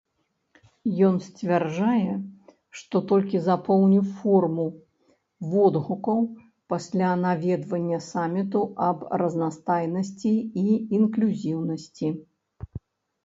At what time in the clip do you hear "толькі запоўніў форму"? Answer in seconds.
3.11-4.63